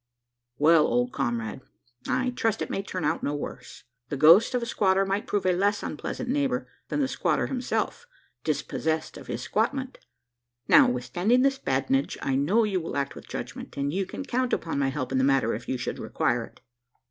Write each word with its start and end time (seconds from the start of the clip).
"Well, 0.57 0.87
old 0.87 1.11
comrade; 1.13 1.61
I 2.07 2.31
trust 2.31 2.63
it 2.63 2.71
may 2.71 2.81
turn 2.81 3.03
out 3.05 3.21
no 3.21 3.35
worse. 3.35 3.83
The 4.09 4.17
ghost 4.17 4.55
of 4.55 4.63
a 4.63 4.65
squatter 4.65 5.05
might 5.05 5.27
prove 5.27 5.45
a 5.45 5.51
less 5.53 5.83
unpleasant 5.83 6.27
neighbour 6.27 6.67
than 6.89 7.01
the 7.01 7.07
squatter 7.07 7.45
himself, 7.45 8.07
dispossessed 8.43 9.15
of 9.15 9.27
his 9.27 9.43
squatment. 9.47 9.99
Notwithstanding 10.67 11.43
this 11.43 11.59
badinage, 11.59 12.17
I 12.23 12.33
know 12.35 12.63
you 12.63 12.81
will 12.81 12.97
act 12.97 13.13
with 13.13 13.27
judgment; 13.29 13.77
and 13.77 13.93
you 13.93 14.07
can 14.07 14.25
count 14.25 14.53
upon 14.53 14.79
my 14.79 14.87
help 14.87 15.11
in 15.11 15.19
the 15.19 15.23
matter, 15.23 15.53
if 15.53 15.69
you 15.69 15.77
should 15.77 15.99
require 15.99 16.45
it." 16.45 16.61